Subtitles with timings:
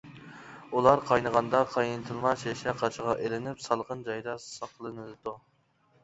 [0.77, 5.35] ئۇلار قاينىغاندا قاينىتىلما شېشە قاچىغا ئېلىنىپ، سالقىن جايدا ساقلىنىدۇ.